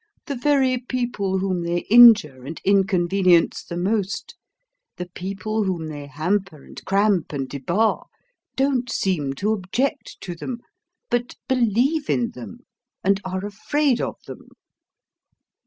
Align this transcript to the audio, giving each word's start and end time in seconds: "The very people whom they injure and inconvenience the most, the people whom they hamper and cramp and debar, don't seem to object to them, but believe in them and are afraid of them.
"The 0.25 0.33
very 0.35 0.79
people 0.79 1.37
whom 1.37 1.61
they 1.61 1.81
injure 1.87 2.43
and 2.43 2.59
inconvenience 2.65 3.63
the 3.63 3.77
most, 3.77 4.33
the 4.97 5.05
people 5.09 5.63
whom 5.65 5.89
they 5.89 6.07
hamper 6.07 6.63
and 6.63 6.83
cramp 6.85 7.31
and 7.31 7.47
debar, 7.47 8.07
don't 8.55 8.91
seem 8.91 9.33
to 9.33 9.51
object 9.53 10.17
to 10.21 10.33
them, 10.33 10.57
but 11.11 11.35
believe 11.47 12.09
in 12.09 12.31
them 12.31 12.61
and 13.03 13.21
are 13.23 13.45
afraid 13.45 14.01
of 14.01 14.15
them. 14.25 14.47